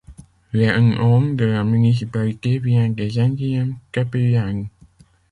[0.51, 4.67] Le nom de la municipalité vient des indiens tepehuanes.